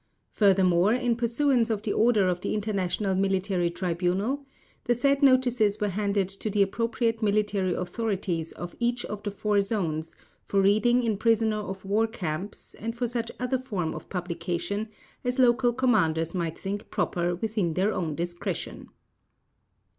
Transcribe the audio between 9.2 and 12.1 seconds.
the four Zones for reading in Prisoner of War